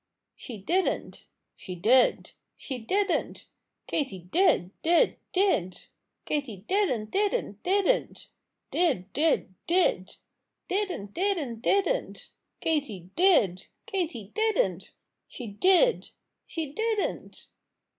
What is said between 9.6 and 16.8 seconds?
did!" "Didn't, didn't, didn't!" "Katy did!" "Katy didn't!" "She did!" "She